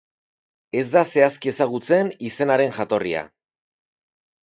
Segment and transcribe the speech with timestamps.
[0.81, 3.27] Ez da zehazki ezagutzen izenaren jatorria.